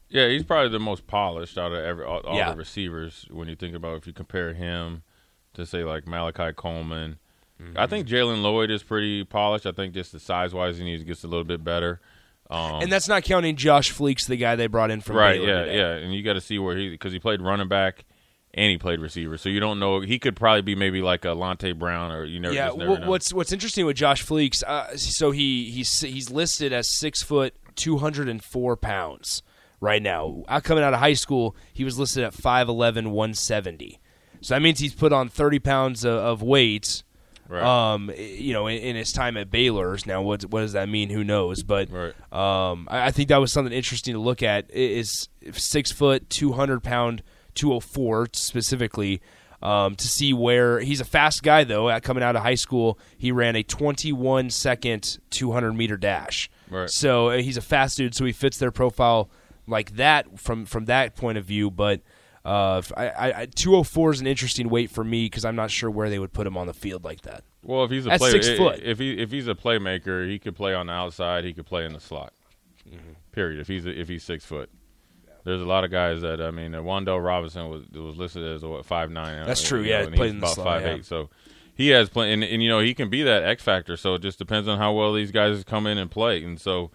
Yeah, 0.10 0.28
he's 0.30 0.44
probably 0.44 0.70
the 0.70 0.80
most 0.80 1.08
polished 1.08 1.58
out 1.58 1.72
of 1.72 1.84
every 1.84 2.06
all, 2.06 2.20
all 2.22 2.38
Yeah. 2.38 2.52
the 2.52 2.58
receivers. 2.58 3.26
When 3.32 3.48
you 3.48 3.56
think 3.56 3.76
about 3.76 3.98
if 3.98 4.08
you 4.08 4.14
compare 4.14 4.54
him 4.54 5.04
to 5.56 5.66
say 5.66 5.84
like 5.84 6.08
Malachi 6.08 6.54
Coleman, 6.54 7.18
Mm-hmm. 7.62 7.78
I 7.78 7.88
think 7.88 8.06
Jalen 8.06 8.42
Lloyd 8.42 8.70
is 8.70 8.84
pretty 8.84 9.24
polished. 9.24 9.66
I 9.66 9.72
think 9.72 9.94
just 9.94 10.12
the 10.12 10.20
size 10.20 10.54
wise, 10.54 10.78
he 10.78 10.84
needs 10.84 11.02
to 11.02 11.06
get 11.08 11.24
a 11.24 11.28
little 11.28 11.46
bit 11.46 11.64
better. 11.64 12.02
Um, 12.50 12.84
and 12.84 12.92
that's 12.92 13.08
not 13.08 13.24
counting 13.24 13.56
Josh 13.56 13.92
Fleeks, 13.92 14.28
the 14.28 14.38
guy 14.38 14.56
they 14.56 14.68
brought 14.68 14.92
in 14.92 15.02
from 15.02 15.16
right, 15.16 15.40
Baylor 15.40 15.48
yeah, 15.48 15.60
today. 15.62 15.78
yeah, 15.78 15.92
and 15.96 16.14
you 16.14 16.22
got 16.24 16.34
to 16.34 16.42
see 16.42 16.60
where 16.60 16.78
he 16.78 16.90
because 16.90 17.12
he 17.12 17.20
played 17.20 17.42
running 17.42 17.68
back 17.68 18.06
and 18.54 18.70
he 18.70 18.78
played 18.78 19.00
receiver, 19.00 19.38
so 19.38 19.50
you 19.50 19.60
don't 19.60 19.80
know 19.80 20.00
he 20.00 20.20
could 20.20 20.36
probably 20.36 20.62
be 20.62 20.76
maybe 20.76 21.02
like 21.02 21.26
a 21.26 21.30
Lonte 21.30 21.78
Brown 21.78 22.12
or 22.12 22.24
you 22.24 22.40
never. 22.40 22.54
Yeah, 22.54 22.70
never 22.76 22.96
wh- 22.96 23.00
know. 23.02 23.10
what's 23.10 23.34
what's 23.34 23.52
interesting 23.52 23.86
with 23.86 23.98
Josh 23.98 24.24
Fleeks? 24.24 24.64
Uh, 24.64 24.96
so 24.96 25.32
he 25.32 25.72
he's 25.72 26.00
he's 26.02 26.30
listed 26.30 26.72
as 26.72 26.88
six 26.98 27.24
foot, 27.24 27.56
two 27.76 27.98
hundred 27.98 28.30
and 28.30 28.44
four 28.44 28.78
pounds 28.78 29.42
right 29.82 30.02
now. 30.02 30.44
Coming 30.64 30.84
out 30.84 30.94
of 30.94 31.00
high 31.00 31.14
school, 31.14 31.56
he 31.74 31.84
was 31.84 32.00
listed 32.00 32.24
at 32.24 32.34
5'11", 32.34 33.08
170. 33.08 34.00
So 34.42 34.54
that 34.54 34.62
means 34.62 34.80
he's 34.80 34.94
put 34.96 35.12
on 35.12 35.30
thirty 35.30 35.60
pounds 35.60 36.06
of, 36.06 36.14
of 36.14 36.42
weight. 36.42 37.04
Right. 37.48 37.94
Um, 37.94 38.12
you 38.18 38.54
know, 38.54 38.68
in, 38.68 38.78
in 38.80 38.96
his 38.96 39.12
time 39.12 39.38
at 39.38 39.50
Baylor's. 39.52 40.06
Now, 40.06 40.22
what 40.22 40.44
what 40.46 40.62
does 40.62 40.74
that 40.74 40.90
mean? 40.90 41.10
Who 41.10 41.24
knows? 41.24 41.64
But 41.64 41.90
Right. 41.92 42.14
um, 42.34 42.88
I, 42.92 43.08
I 43.08 43.12
think 43.12 43.30
that 43.30 43.38
was 43.38 43.52
something 43.52 43.74
interesting 43.74 44.14
to 44.14 44.20
look 44.20 44.42
at. 44.44 44.70
Is 44.72 45.30
six 45.54 45.92
foot, 45.92 46.30
two 46.30 46.54
hundred 46.54 46.84
pound, 46.84 47.24
two 47.54 47.70
hundred 47.70 47.82
four 47.84 48.28
specifically. 48.34 49.22
Um, 49.62 49.96
to 49.96 50.08
see 50.08 50.32
where 50.32 50.80
he's 50.80 51.02
a 51.02 51.06
fast 51.06 51.42
guy 51.42 51.64
though. 51.64 51.98
Coming 52.02 52.22
out 52.24 52.36
of 52.36 52.44
high 52.44 52.56
school, 52.56 53.00
he 53.18 53.32
ran 53.32 53.56
a 53.56 53.64
21 53.64 54.52
second 54.52 55.18
200 55.32 55.74
meter 55.74 55.98
dash. 55.98 56.52
Right. 56.70 56.90
So 56.90 57.30
uh, 57.30 57.38
he's 57.38 57.58
a 57.58 57.62
fast 57.62 57.98
dude. 57.98 58.14
So 58.14 58.26
he 58.26 58.32
fits 58.32 58.58
their 58.60 58.70
profile 58.72 59.30
like 59.66 59.96
that 59.96 60.40
from 60.40 60.66
from 60.66 60.86
that 60.86 61.16
point 61.16 61.38
of 61.40 61.46
view. 61.46 61.72
But 61.72 62.02
uh, 62.46 62.82
I, 62.96 63.08
I, 63.10 63.40
I- 63.42 63.46
204 63.48 64.12
is 64.14 64.22
an 64.22 64.28
interesting 64.28 64.70
weight 64.70 64.90
for 64.92 65.04
me 65.04 65.26
because 65.26 65.44
I'm 65.44 65.56
not 65.56 65.72
sure 65.72 65.90
where 65.90 66.10
they 66.10 66.20
would 66.20 66.32
put 66.32 66.46
him 66.46 66.56
on 66.58 66.68
the 66.68 66.74
field 66.74 67.04
like 67.04 67.22
that. 67.22 67.44
Well, 67.64 67.84
if 67.84 67.92
he's 67.92 68.06
a 68.06 68.12
At 68.12 68.20
player, 68.20 68.42
six 68.42 68.58
foot. 68.58 68.80
if 68.84 69.00
he 69.00 69.14
if 69.18 69.32
he's 69.32 69.48
a 69.48 69.56
playmaker, 69.56 70.30
he 70.30 70.38
could 70.38 70.56
play 70.56 70.76
on 70.76 70.86
the 70.88 70.94
outside. 70.94 71.44
He 71.44 71.54
could 71.54 71.66
play 71.66 71.84
in 71.86 71.94
the 71.94 72.00
slot. 72.00 72.32
Mm-hmm. 72.88 73.14
Period. 73.32 73.60
If 73.60 73.68
he's 73.68 73.88
if 73.88 74.08
he's 74.08 74.24
six 74.24 74.46
foot, 74.46 74.70
there's 75.46 75.62
a 75.62 75.66
lot 75.66 75.84
of 75.84 75.90
guys 75.90 76.22
that 76.22 76.40
I 76.40 76.52
mean, 76.52 76.76
uh, 76.76 76.82
Wan'Dale 76.82 77.24
Robinson 77.26 77.68
was 77.70 77.90
was 77.90 78.16
listed 78.18 78.44
as 78.44 78.62
a, 78.62 78.68
what 78.70 78.86
five 78.86 79.10
nine. 79.10 79.44
That's 79.48 79.68
true, 79.68 79.82
You 79.82 79.90
yeah, 79.90 80.02
know, 80.04 80.12
played 80.12 80.20
he's 80.20 80.32
in 80.34 80.40
the 80.40 80.46
about 80.46 80.56
slot, 80.56 80.68
five 80.68 80.82
yeah. 80.84 80.94
eight. 80.96 81.06
So 81.06 81.32
he 81.74 81.90
has 81.90 82.10
plenty, 82.10 82.34
and, 82.34 82.44
and 82.44 82.62
you 82.62 82.70
know 82.70 82.80
he 82.80 82.94
can 82.94 83.10
be 83.10 83.24
that 83.24 83.44
X 83.44 83.64
factor. 83.64 83.98
So 83.98 84.14
it 84.14 84.22
just 84.22 84.38
depends 84.38 84.68
on 84.68 84.78
how 84.78 84.94
well 84.94 85.12
these 85.14 85.32
guys 85.32 85.64
come 85.64 85.88
in 85.88 85.98
and 85.98 86.12
play, 86.12 86.44
and 86.44 86.62
so 86.62 86.92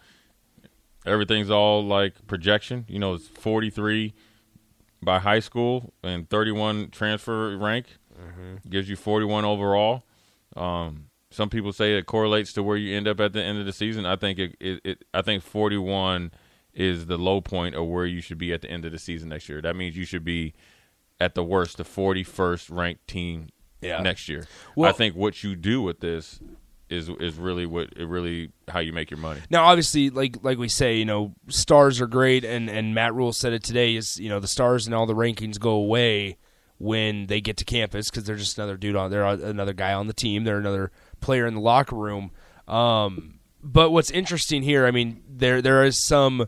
everything's 1.04 1.50
all 1.50 1.85
like 1.85 2.26
projection. 2.28 2.85
You 2.88 3.00
know, 3.00 3.14
it's 3.14 3.26
forty 3.26 3.71
three 3.71 4.14
by 5.02 5.19
high 5.19 5.40
school 5.40 5.92
and 6.02 6.28
31 6.28 6.90
transfer 6.90 7.57
rank 7.57 7.87
gives 8.69 8.88
you 8.88 8.97
41 8.97 9.45
overall. 9.45 10.04
Um, 10.57 11.07
some 11.30 11.49
people 11.49 11.73
say 11.73 11.97
it 11.97 12.07
correlates 12.07 12.52
to 12.54 12.62
where 12.62 12.76
you 12.76 12.97
end 12.97 13.09
up 13.09 13.21
at 13.21 13.33
the 13.33 13.42
end 13.42 13.59
of 13.59 13.64
the 13.66 13.73
season. 13.73 14.04
I 14.04 14.16
think 14.16 14.38
it, 14.38 14.57
it, 14.61 14.80
it 14.85 15.04
I 15.14 15.23
think 15.23 15.42
41 15.42 16.33
is 16.75 17.07
the 17.07 17.16
low 17.16 17.40
point 17.40 17.75
of 17.75 17.87
where 17.87 18.04
you 18.07 18.21
should 18.21 18.38
be 18.38 18.52
at 18.52 18.61
the 18.62 18.71
end 18.71 18.85
of 18.85 18.92
the 18.92 18.99
season 18.99 19.28
next 19.30 19.49
year. 19.49 19.61
That 19.62 19.75
means 19.76 19.97
you 19.97 20.04
should 20.04 20.25
be 20.25 20.52
at 21.21 21.35
the 21.35 21.45
worst 21.45 21.76
the 21.78 21.85
41st 21.85 22.71
ranked 22.71 23.07
team 23.07 23.49
Yeah. 23.80 24.00
next 24.02 24.28
year. 24.28 24.47
Well- 24.76 24.90
I 24.90 24.92
think 24.92 25.14
what 25.16 25.42
you 25.42 25.57
do 25.57 25.80
with 25.83 26.00
this 26.00 26.40
is 26.91 27.09
is 27.21 27.37
really 27.37 27.67
what 27.67 27.89
it 27.97 28.07
really 28.07 28.51
how 28.69 28.81
you 28.81 28.93
make 28.93 29.11
your 29.11 29.19
money. 29.19 29.41
Now, 29.49 29.65
obviously, 29.65 30.11
like 30.11 30.37
like 30.43 30.59
we 30.59 30.69
say, 30.69 30.97
you 30.97 31.05
know, 31.05 31.35
stars 31.49 32.01
are 32.01 32.07
great, 32.07 32.45
and 32.45 32.69
and 32.69 32.95
Matt 32.95 33.15
Rhule 33.15 33.33
said 33.33 33.53
it 33.53 33.63
today. 33.63 33.97
Is 33.97 34.19
you 34.19 34.29
know 34.29 34.41
the 34.41 34.49
stars 34.49 34.87
and 34.87 34.95
all 34.95 35.07
the 35.07 35.15
rankings 35.15 35.59
go 35.59 35.71
away 35.71 36.37
when 36.79 37.27
they 37.27 37.41
get 37.41 37.57
to 37.59 37.65
campus 37.65 38.11
because 38.11 38.25
they're 38.25 38.37
just 38.37 38.59
another 38.59 38.77
dude 38.77 38.97
on. 38.97 39.11
They're 39.11 39.25
another 39.25 39.73
guy 39.73 39.93
on 39.93 40.07
the 40.07 40.13
team. 40.13 40.45
They're 40.45 40.59
another 40.59 40.91
player 41.21 41.47
in 41.47 41.55
the 41.55 41.61
locker 41.61 41.97
room. 41.97 42.33
Um, 42.67 43.39
but 43.63 43.91
what's 43.91 44.11
interesting 44.11 44.63
here, 44.63 44.87
I 44.87 44.91
mean, 44.91 45.23
there 45.29 45.63
there 45.63 45.85
is 45.85 46.05
some 46.05 46.47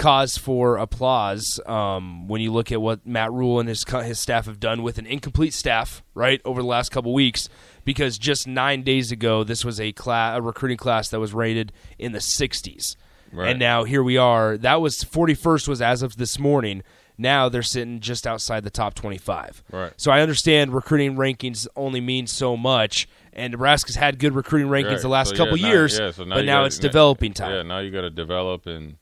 cause 0.00 0.36
for 0.38 0.76
applause 0.78 1.60
um, 1.66 2.26
when 2.26 2.40
you 2.40 2.50
look 2.52 2.72
at 2.72 2.80
what 2.80 3.06
Matt 3.06 3.30
Rhule 3.32 3.60
and 3.60 3.68
his 3.68 3.84
his 3.84 4.18
staff 4.18 4.46
have 4.46 4.58
done 4.58 4.82
with 4.82 4.98
an 4.98 5.06
incomplete 5.06 5.52
staff, 5.54 6.02
right, 6.14 6.40
over 6.44 6.62
the 6.62 6.66
last 6.68 6.90
couple 6.90 7.12
weeks. 7.12 7.48
Because 7.84 8.18
just 8.18 8.46
nine 8.46 8.82
days 8.82 9.10
ago, 9.12 9.42
this 9.44 9.64
was 9.64 9.80
a 9.80 9.92
class, 9.92 10.38
a 10.38 10.42
recruiting 10.42 10.76
class 10.76 11.08
that 11.08 11.20
was 11.20 11.32
rated 11.32 11.72
in 11.98 12.12
the 12.12 12.18
60s, 12.18 12.96
Right. 13.32 13.50
and 13.50 13.58
now 13.58 13.84
here 13.84 14.02
we 14.02 14.16
are. 14.16 14.56
That 14.58 14.80
was 14.80 14.98
41st 15.02 15.66
was 15.68 15.80
as 15.82 16.02
of 16.02 16.16
this 16.16 16.38
morning. 16.38 16.82
Now 17.18 17.48
they're 17.50 17.62
sitting 17.62 18.00
just 18.00 18.26
outside 18.26 18.64
the 18.64 18.70
top 18.70 18.94
25. 18.94 19.62
Right. 19.72 19.92
So 19.98 20.10
I 20.10 20.20
understand 20.22 20.72
recruiting 20.74 21.16
rankings 21.16 21.66
only 21.76 22.00
mean 22.00 22.26
so 22.26 22.56
much, 22.56 23.06
and 23.32 23.50
Nebraska's 23.52 23.96
had 23.96 24.18
good 24.18 24.34
recruiting 24.34 24.68
rankings 24.68 24.90
Right. 24.92 25.02
the 25.02 25.08
last 25.08 25.30
So, 25.30 25.36
couple 25.36 25.56
yeah, 25.58 25.66
now- 25.66 25.72
years, 25.72 25.98
yeah, 25.98 26.10
so 26.12 26.24
but 26.24 26.44
now 26.44 26.58
gotta- 26.58 26.66
it's 26.66 26.78
developing 26.78 27.32
time. 27.34 27.52
Yeah, 27.52 27.62
now 27.62 27.78
you 27.80 27.90
got 27.90 28.02
to 28.02 28.10
develop 28.10 28.66
and 28.66 28.96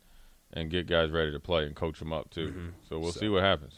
and 0.59 0.71
get 0.71 0.87
guys 0.87 1.11
ready 1.11 1.33
to 1.33 1.41
play 1.41 1.65
and 1.65 1.75
coach 1.75 1.99
them 1.99 2.13
up 2.13 2.31
too. 2.31 2.73
So 2.89 2.99
we'll 2.99 3.13
see 3.13 3.29
what 3.29 3.43
happens. 3.43 3.77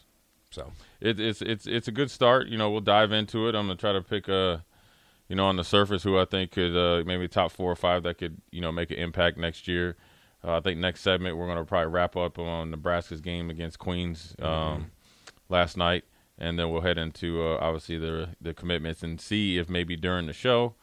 So 0.50 0.72
It, 1.00 1.20
it's 1.20 1.40
it's 1.42 1.66
it's 1.66 1.86
a 1.88 1.92
good 1.92 2.10
start. 2.10 2.48
You 2.48 2.58
know, 2.58 2.70
we'll 2.70 2.80
dive 2.80 3.12
into 3.12 3.46
it. 3.48 3.54
I'm 3.54 3.66
gonna 3.66 3.76
try 3.76 3.92
to 3.92 4.02
pick 4.02 4.26
a, 4.28 4.64
you 5.28 5.36
know, 5.36 5.46
on 5.46 5.56
the 5.56 5.64
surface 5.64 6.02
who 6.02 6.18
I 6.18 6.24
think 6.24 6.50
could 6.50 6.76
uh, 6.76 7.04
maybe 7.06 7.28
top 7.28 7.52
four 7.52 7.70
or 7.70 7.76
five 7.76 8.02
that 8.02 8.18
could 8.18 8.40
you 8.50 8.60
know 8.60 8.72
make 8.72 8.90
an 8.90 8.98
impact 8.98 9.38
next 9.38 9.68
year. 9.68 9.96
Uh, 10.42 10.56
I 10.56 10.60
think 10.60 10.78
next 10.80 11.02
segment 11.02 11.36
we're 11.36 11.46
gonna 11.46 11.64
probably 11.64 11.92
wrap 11.92 12.16
up 12.16 12.38
on 12.38 12.70
Nebraska's 12.70 13.20
game 13.20 13.48
against 13.50 13.78
Queens 13.78 14.34
um, 14.40 14.90
last 15.48 15.76
night, 15.76 16.04
and 16.38 16.58
then 16.58 16.70
we'll 16.70 16.80
head 16.80 16.98
into 16.98 17.42
uh, 17.42 17.58
obviously 17.60 17.98
the 17.98 18.30
the 18.40 18.52
commitments 18.54 19.02
and 19.02 19.20
see 19.20 19.58
if 19.58 19.68
maybe 19.68 19.96
during 19.96 20.26
the 20.26 20.32
show. 20.32 20.74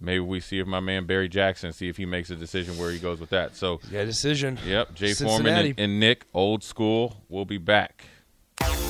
Maybe 0.00 0.20
we 0.20 0.40
see 0.40 0.58
if 0.58 0.66
my 0.66 0.80
man 0.80 1.06
Barry 1.06 1.28
Jackson 1.28 1.72
see 1.72 1.88
if 1.88 1.96
he 1.96 2.04
makes 2.04 2.28
a 2.30 2.36
decision 2.36 2.76
where 2.78 2.90
he 2.90 2.98
goes 2.98 3.18
with 3.18 3.30
that. 3.30 3.56
So, 3.56 3.80
yeah, 3.90 4.04
decision. 4.04 4.58
yep, 4.66 4.94
Jay 4.94 5.14
Foreman 5.14 5.66
and, 5.66 5.80
and 5.80 6.00
Nick, 6.00 6.26
old 6.34 6.62
school, 6.62 7.24
We'll 7.28 7.44
be 7.46 7.58
back. 7.58 8.04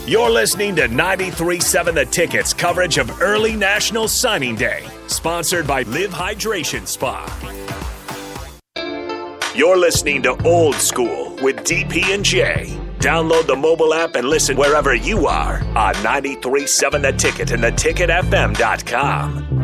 You're 0.06 0.30
listening 0.30 0.76
to 0.76 0.82
93.7 0.82 1.94
The 1.94 2.04
Ticket's 2.04 2.54
coverage 2.54 2.98
of 2.98 3.20
early 3.20 3.56
National 3.56 4.06
Signing 4.06 4.54
Day, 4.54 4.86
sponsored 5.08 5.66
by 5.66 5.82
Live 5.82 6.10
Hydration 6.10 6.86
Spa. 6.86 7.26
You're 9.54 9.78
listening 9.78 10.22
to 10.22 10.40
Old 10.46 10.74
School 10.76 11.34
with 11.42 11.56
DP 11.64 12.14
and 12.14 12.24
J. 12.24 12.78
Download 12.98 13.46
the 13.46 13.56
mobile 13.56 13.94
app 13.94 14.14
and 14.14 14.28
listen 14.28 14.56
wherever 14.56 14.94
you 14.94 15.26
are 15.26 15.60
on 15.76 15.94
93.7 15.96 17.02
The 17.02 17.12
Ticket 17.12 17.50
and 17.50 17.62
theticketfm.com. 17.64 19.55